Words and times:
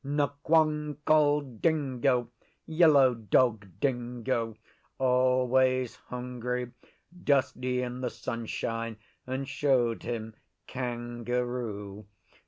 Nqong 0.03 0.97
called 1.05 1.61
Dingo 1.61 2.31
Yellow 2.65 3.13
Dog 3.13 3.67
Dingo 3.79 4.55
always 4.97 5.97
hungry, 6.07 6.71
dusty 7.23 7.83
in 7.83 8.01
the 8.01 8.09
sunshine, 8.09 8.97
and 9.27 9.47
showed 9.47 10.01
him 10.01 10.33
Kangaroo. 10.65 12.07